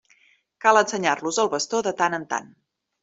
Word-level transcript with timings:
Cal 0.65 0.79
ensenyar-los 0.81 1.39
el 1.43 1.51
bastó 1.55 1.83
de 1.89 1.93
tant 2.01 2.17
en 2.21 2.27
tant. 2.33 2.51